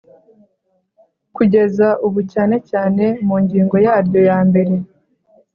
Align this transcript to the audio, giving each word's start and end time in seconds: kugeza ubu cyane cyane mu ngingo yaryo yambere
kugeza 1.35 1.87
ubu 2.05 2.19
cyane 2.31 2.55
cyane 2.69 3.03
mu 3.27 3.35
ngingo 3.43 3.75
yaryo 3.85 4.19
yambere 4.29 4.73